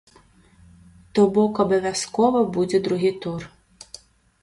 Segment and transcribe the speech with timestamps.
[1.17, 3.41] То бок абавязкова будзе другі тур.